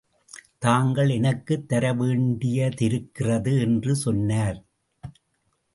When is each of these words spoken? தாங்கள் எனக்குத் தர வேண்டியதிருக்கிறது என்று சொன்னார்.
தாங்கள் 0.59 1.09
எனக்குத் 1.09 1.69
தர 1.69 1.93
வேண்டியதிருக்கிறது 1.93 3.59
என்று 3.59 3.95
சொன்னார். 3.95 4.63